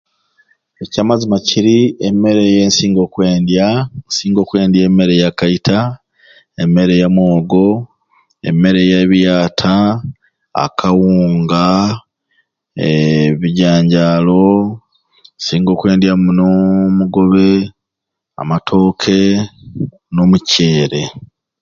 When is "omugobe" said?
16.89-17.49